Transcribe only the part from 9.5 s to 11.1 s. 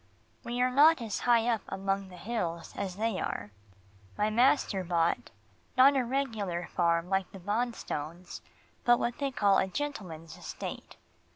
a gentleman's estate.